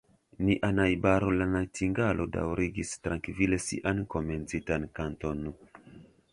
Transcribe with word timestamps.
Nia 0.45 0.69
najbaro 0.77 1.27
la 1.41 1.47
najtingalo 1.51 2.25
daŭrigis 2.37 2.95
trankvile 3.09 3.63
sian 3.69 4.03
komencitan 4.17 4.93
kanton. 5.01 5.49